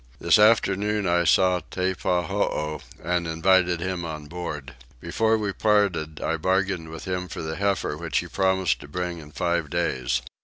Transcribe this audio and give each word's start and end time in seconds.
This 0.19 0.39
afternoon 0.39 1.05
I 1.05 1.25
saw 1.25 1.59
Teppahoo 1.69 2.79
and 3.03 3.27
invited 3.27 3.79
him 3.81 4.03
on 4.03 4.25
board: 4.25 4.73
before 4.99 5.37
we 5.37 5.53
parted 5.53 6.19
I 6.21 6.37
bargained 6.37 6.89
with 6.89 7.05
him 7.05 7.27
for 7.27 7.43
the 7.43 7.55
heifer 7.55 7.95
which 7.95 8.17
he 8.17 8.25
promised 8.27 8.79
to 8.81 8.87
bring 8.87 9.19
in 9.19 9.31
five 9.31 9.69
days. 9.69 10.23